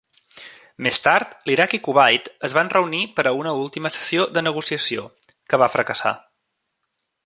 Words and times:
Més 0.85 0.99
tard, 1.07 1.35
l'Iraq 1.49 1.75
i 1.79 1.81
Kuwait 1.89 2.31
es 2.49 2.57
van 2.59 2.73
reunir 2.77 3.03
per 3.19 3.27
a 3.27 3.35
una 3.43 3.55
última 3.67 3.95
sessió 3.99 4.27
de 4.39 4.47
negociació, 4.49 5.09
que 5.53 5.65
va 5.65 5.73
fracassar. 5.79 6.19